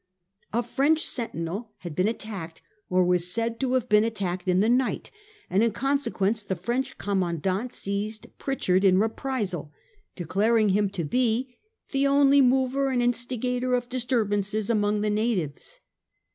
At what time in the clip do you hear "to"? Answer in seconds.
3.59-3.73, 10.89-11.03